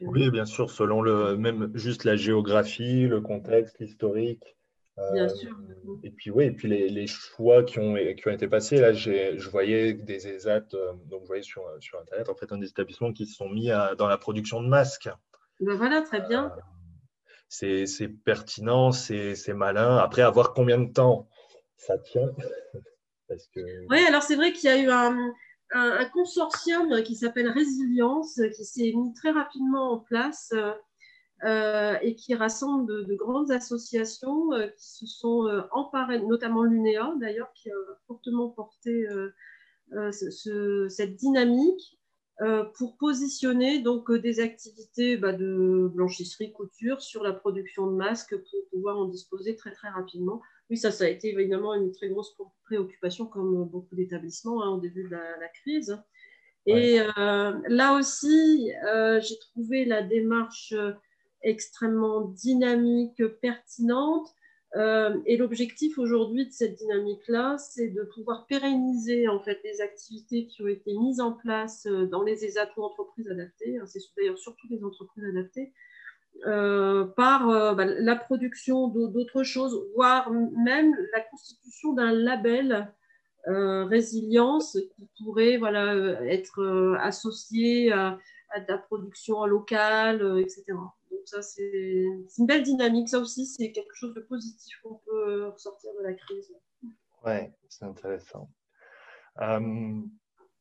[0.00, 4.56] oui, bien sûr, selon le même juste la géographie, le contexte, l'historique.
[5.12, 5.56] Bien euh, sûr.
[6.02, 8.92] Et puis oui, et puis les, les, choix qui ont, qui ont été passés, là,
[8.92, 12.68] je voyais des ESAT, euh, donc je voyais sur, sur Internet, en fait, un des
[12.68, 15.08] établissements qui se sont mis dans la production de masques.
[15.60, 16.52] Ben voilà, très bien.
[17.62, 19.96] Euh, c'est pertinent, c'est malin.
[19.98, 21.28] Après, à voir combien de temps
[21.76, 22.30] ça tient.
[23.28, 23.60] Parce que...
[23.90, 25.16] Oui, alors c'est vrai qu'il y a eu un,
[25.72, 30.52] un, consortium qui s'appelle Résilience, qui s'est mis très rapidement en place
[31.44, 37.14] euh, et qui rassemble de, grandes associations euh, qui se sont euh, emparées, notamment l'UNEA
[37.20, 37.74] d'ailleurs, qui a
[38.08, 39.06] fortement porté
[40.10, 42.00] cette dynamique
[42.74, 43.84] pour positionner
[44.20, 49.54] des activités bah, de blanchisserie, couture sur la production de masques pour pouvoir en disposer
[49.54, 53.94] très très rapidement oui, ça, ça a été évidemment une très grosse préoccupation, comme beaucoup
[53.94, 55.98] d'établissements hein, au début de la, crise.
[56.66, 58.70] Et là aussi,
[59.20, 60.74] j'ai trouvé la démarche
[61.42, 64.28] extrêmement dynamique, pertinente.
[64.76, 70.46] Euh, et l'objectif aujourd'hui de cette dynamique-là, c'est de pouvoir pérenniser en fait les activités
[70.46, 73.78] qui ont été mises en place euh, dans les ESAT ou entreprises adaptées.
[73.78, 75.72] Hein, c'est d'ailleurs surtout les entreprises adaptées.
[76.46, 82.92] Euh, par bah, la production d'autres choses, voire même la constitution d'un label
[83.46, 88.18] résilience qui pourrait voilà, être associé à,
[88.68, 90.74] la production locale, etc
[91.28, 92.04] ça, c'est
[92.38, 93.08] une belle dynamique.
[93.08, 96.52] Ça aussi, c'est quelque chose de positif qu'on peut ressortir de la crise.
[97.24, 98.50] Ouais, c'est intéressant.
[99.40, 100.00] Euh,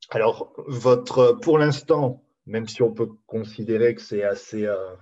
[0.10, 4.96] alors, votre, pour l'instant, même si on peut considérer que c'est assez, euh,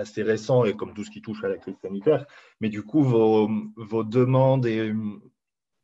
[0.00, 2.26] assez récent et comme tout ce qui touche à la crise sanitaire,
[2.60, 4.92] mais du coup, vos, vos demandes et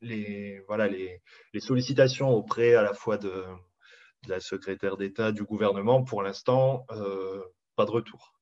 [0.01, 1.21] les, voilà, les,
[1.53, 6.85] les, sollicitations auprès à la fois de, de la secrétaire d'État, du gouvernement, pour l'instant,
[6.91, 7.41] euh,
[7.75, 8.33] pas de retour.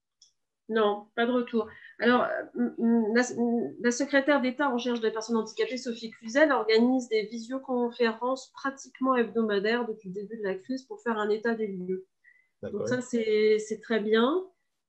[0.68, 1.68] Non, pas de retour.
[2.00, 3.22] Alors, la,
[3.82, 9.88] la secrétaire d'État en charge des personnes handicapées, Sophie Cluzel, organise des visioconférences pratiquement hebdomadaires
[9.88, 12.08] depuis le début de la crise pour faire un état des lieux.
[12.64, 14.44] Donc ça, c'est très bien.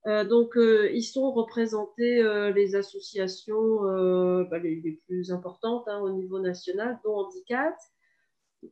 [0.07, 3.83] Euh, donc, euh, ils sont représentés euh, les associations
[4.49, 7.75] bah, les, plus importantes hein, au niveau national, dont Handicap,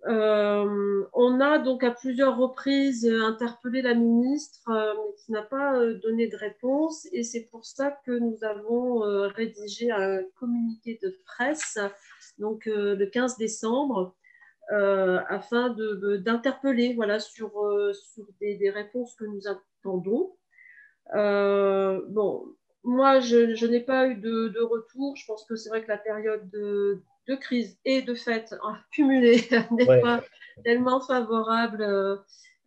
[0.07, 6.37] on a donc à plusieurs reprises interpellé la ministre, mais qui n'a pas donné de
[6.37, 7.07] réponse.
[7.13, 11.79] Et c'est pour ça que nous avons rédigé un communiqué de presse,
[12.39, 14.17] donc le 15 décembre,
[14.71, 15.71] afin
[16.19, 17.53] d'interpeller voilà, sur
[18.41, 20.35] des, réponses que nous attendons.
[21.13, 25.17] Bon, moi, je, n'ai pas eu de, de, retour.
[25.17, 28.55] Je pense que c'est vrai que la période de, de crise et de fait
[28.93, 29.41] cumulé
[29.73, 30.23] n'est pas
[30.63, 32.17] tellement favorable euh,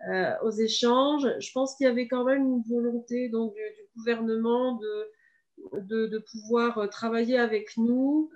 [0.10, 1.28] euh, aux échanges.
[1.40, 3.62] Je pense qu'il y avait quand même une volonté donc, du,
[3.96, 8.32] gouvernement de, de, pouvoir euh, travailler avec nous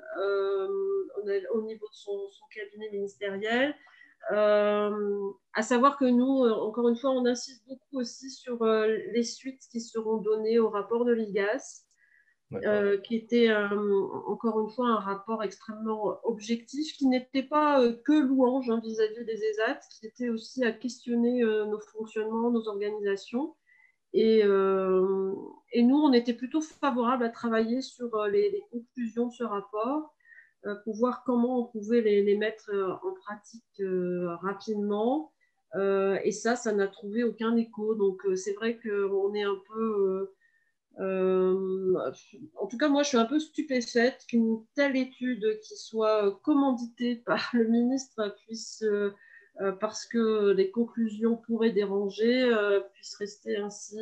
[1.54, 2.18] au niveau de son,
[2.54, 3.76] cabinet ministériel.
[4.30, 9.82] À savoir que nous, encore une fois, on insiste beaucoup aussi sur les suites qui
[9.82, 11.86] seront données au rapport de l'IGAS.
[12.54, 13.50] Euh, qui était
[14.28, 19.24] encore une fois un rapport extrêmement objectif, qui n'était pas euh, que louange hein, vis-à-vis
[19.24, 23.56] des ESAT, qui était aussi à questionner euh, nos fonctionnements, nos organisations.
[24.14, 30.14] Et, et, nous, on était plutôt favorable à travailler sur les, conclusions de ce rapport
[30.84, 32.72] pour voir comment on pouvait les, mettre
[33.04, 33.82] en pratique
[34.42, 35.32] rapidement.
[35.76, 37.96] et ça, ça n'a trouvé aucun écho.
[37.96, 40.32] Donc, c'est vrai qu'on est un peu
[41.00, 41.94] euh,
[42.56, 47.16] en tout cas, moi, je suis un peu stupéfaite qu'une telle étude qui soit commanditée
[47.26, 49.14] par le ministre puisse, euh,
[49.62, 52.52] euh, parce que les conclusions pourraient déranger,
[52.94, 54.00] puisse rester ainsi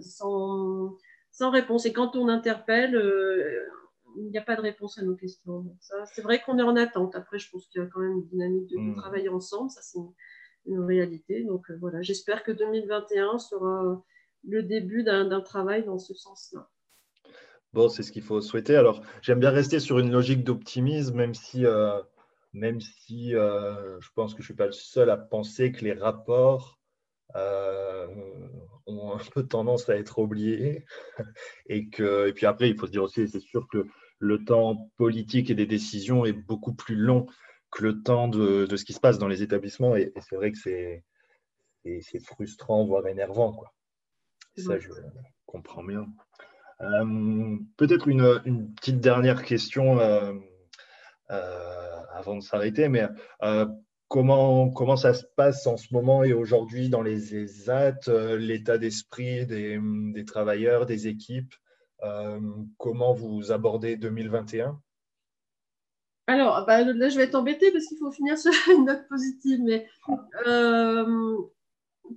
[0.00, 0.96] sans,
[1.30, 1.86] sans, réponse.
[1.86, 2.96] Et quand on interpelle,
[4.16, 5.64] il n'y a pas de réponse à nos questions.
[6.12, 7.14] C'est vrai qu'on est en attente.
[7.14, 8.96] Après, je pense qu'il y a quand même une dynamique de, mmh.
[8.96, 9.70] travailler ensemble.
[9.70, 10.12] Ça, c'est une,
[10.66, 11.44] une, réalité.
[11.44, 14.02] Donc voilà, j'espère que 2021 sera
[14.44, 16.68] le début d'un travail dans ce sens-là.
[17.72, 18.76] Bon, c'est ce qu'il faut souhaiter.
[18.76, 22.00] Alors, j'aime bien rester sur une logique d'optimisme, même si, euh,
[22.52, 25.84] même si euh, je pense que je ne suis pas le seul à penser que
[25.84, 26.78] les rapports
[27.34, 28.06] euh,
[28.86, 30.84] ont un peu tendance à être oubliés.
[31.68, 33.84] Et, que, et puis après, il faut se dire aussi, c'est sûr que
[34.18, 37.26] le temps politique et des décisions est beaucoup plus long
[37.70, 39.96] que le temps de, de ce qui se passe dans les établissements.
[39.96, 41.04] Et, et c'est vrai que c'est
[42.20, 43.52] frustrant, voire énervant.
[43.52, 43.72] Quoi.
[44.56, 44.88] Ça, je
[45.44, 46.06] comprends bien.
[46.80, 50.32] Euh, peut-être une, petite dernière question euh,
[51.30, 53.06] euh, avant de s'arrêter, mais
[54.08, 59.46] comment, comment ça se passe en ce moment et aujourd'hui dans les ESAT, l'état d'esprit
[59.46, 59.78] des,
[60.14, 61.54] des, travailleurs, des équipes?
[62.78, 64.80] Comment vous abordez 2021
[66.28, 69.60] alors, bah, là, je vais être embêtée parce qu'il faut finir sur une note positive,
[69.62, 69.86] mais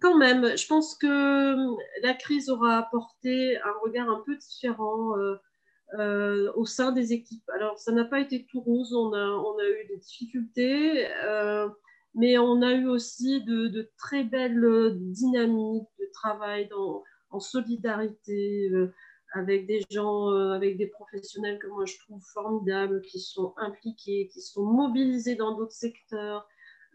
[0.02, 5.18] quand même, je pense que euh, la crise aura apporté un regard un peu différent
[5.18, 5.36] euh,
[5.98, 7.50] euh, au sein des équipes.
[7.56, 11.08] Alors, ça n'a pas été tout rose, on a, eu des difficultés,
[12.16, 16.70] mais on a eu aussi de, très belles dynamiques de travail
[17.32, 18.70] en solidarité
[19.34, 24.42] avec des gens, avec des professionnels que moi je trouve formidables, qui sont impliqués, qui
[24.42, 26.48] sont mobilisés dans d'autres secteurs.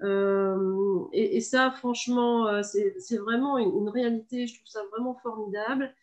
[0.03, 4.47] Euh, et, ça, franchement, euh, c'est vraiment une, réalité.
[4.47, 5.95] Je trouve ça vraiment formidable.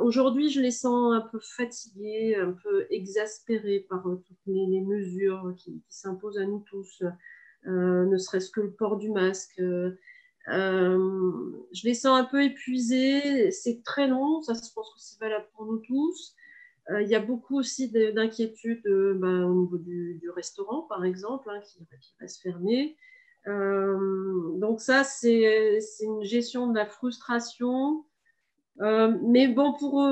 [0.00, 5.82] Aujourd'hui, je les sens un peu fatigués, un peu exaspérés par toutes les, mesures qui,
[5.88, 7.02] s'imposent à nous tous,
[7.64, 9.62] ne serait-ce que le port du masque.
[10.48, 15.46] Je les sens un peu épuisés, c'est très long, ça je pense que c'est valable
[15.54, 16.36] pour nous tous.
[16.90, 21.50] Euh, il y a beaucoup aussi d'inquiétudes euh, ben, au niveau du, restaurant, par exemple,
[21.50, 21.60] hein,
[22.00, 22.96] qui, reste fermé.
[23.48, 28.04] Euh, donc ça, c'est une gestion de la frustration.
[28.78, 30.06] mais bon, pour,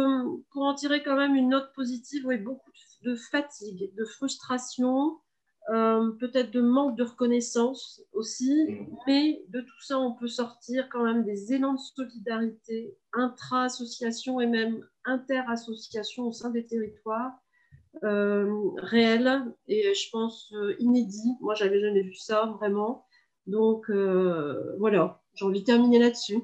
[0.51, 2.71] pour en tirer quand même une note positive, oui, beaucoup
[3.03, 5.19] de fatigue, de frustration,
[5.71, 8.97] euh, peut-être de manque de reconnaissance aussi, mm.
[9.07, 14.47] mais de tout ça, on peut sortir quand même des élans de solidarité intra-association et
[14.47, 17.33] même inter-association au sein des territoires
[18.03, 21.37] euh, réels et je pense euh, inédits.
[21.41, 23.07] Moi, j'avais jamais vu ça vraiment.
[23.47, 23.91] Donc
[24.79, 26.39] voilà, j'ai envie de terminer là-dessus.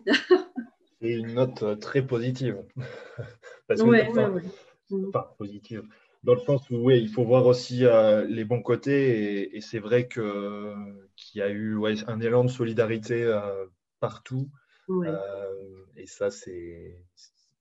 [1.00, 2.62] C'est une note très positive.
[3.68, 5.12] Parce que, mm.
[5.38, 5.82] positive
[6.22, 9.78] dans le sens où oui, il faut voir aussi euh, les bons côtés et, c'est
[9.78, 10.74] vrai que
[11.16, 13.66] qu'il y a eu un élan de solidarité euh,
[14.00, 14.48] partout
[14.90, 17.02] euh, et ça c'est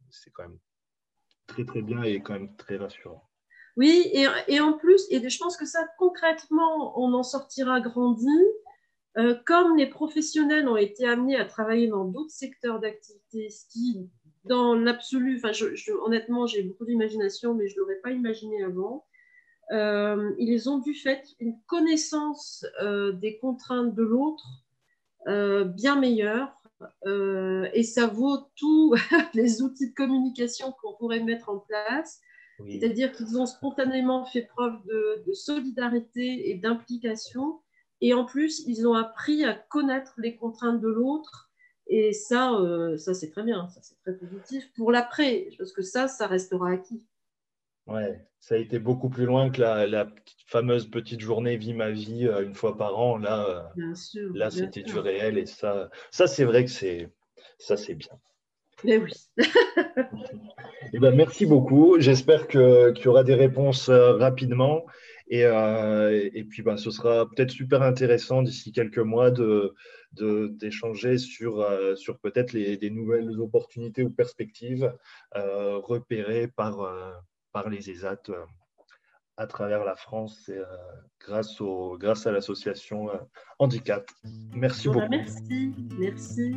[0.09, 0.57] c'est quand même
[1.47, 3.23] très très bien et quand même très rassurant.
[3.77, 8.27] Oui, et, et, en plus, et je pense que ça concrètement, on en sortira grandi.
[9.45, 14.09] comme les professionnels ont été amenés à travailler dans d'autres secteurs d'activité, ce qui
[14.45, 19.05] dans l'absolu, enfin, je, honnêtement, j'ai beaucoup d'imagination, mais je ne l'aurais pas imaginé avant.
[19.71, 24.47] Euh, ils ont du fait une connaissance euh, des contraintes de l'autre
[25.27, 26.55] euh, bien meilleure.
[27.73, 28.95] et ça vaut tous
[29.33, 32.19] les outils de communication qu'on pourrait mettre en place.
[32.67, 37.61] C'est-à-dire qu'ils ont spontanément fait preuve de, de solidarité et d'implication.
[38.01, 41.48] Et en plus, ils ont appris à connaître les contraintes de l'autre
[41.89, 45.81] et ça, euh, ça c'est très bien, ça c'est très positif pour l'après, parce que
[45.81, 47.03] ça, ça restera acquis.
[47.87, 50.07] Ouais, ça a été beaucoup plus loin que la,
[50.45, 53.17] fameuse petite journée Vie ma vie euh, une fois par an.
[53.17, 57.09] Là, euh, là c'était du réel et ça, ça c'est vrai que c'est
[57.57, 58.11] ça c'est bien.
[58.83, 59.11] Mais oui.
[60.93, 61.99] eh ben, merci beaucoup.
[61.99, 64.85] J'espère qu'il y aura des réponses rapidement.
[65.31, 69.75] Et, et puis, ben, ce sera peut-être super intéressant d'ici quelques mois de,
[70.11, 74.93] d'échanger sur, euh, sur peut-être des nouvelles opportunités ou perspectives
[75.35, 77.11] euh, repérées par, euh,
[77.51, 78.23] par les ESAT
[79.37, 80.51] à travers la France
[81.21, 83.09] grâce, au, grâce à l'association
[83.57, 84.09] Handicap.
[84.53, 85.07] Merci beaucoup.
[85.09, 86.55] Merci, merci.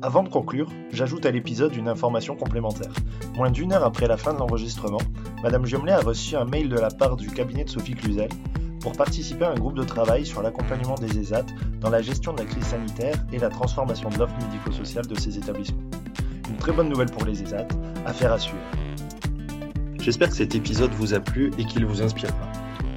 [0.00, 2.92] Avant de conclure, j'ajoute à l'épisode une information complémentaire.
[3.34, 5.00] Moins d'une heure après la fin de l'enregistrement,
[5.42, 8.28] Madame Giomlet a reçu un mail de la part du cabinet de Sophie Cluzel
[8.80, 11.46] pour participer à un groupe de travail sur l'accompagnement des ESAT
[11.80, 15.36] dans la gestion de la crise sanitaire et la transformation de l'offre médico-sociale de ces
[15.36, 15.82] établissements.
[16.48, 17.66] Une très bonne nouvelle pour les ESAT,
[18.06, 18.62] affaire à suivre.
[19.98, 22.57] J'espère que cet épisode vous a plu et qu'il vous inspirera.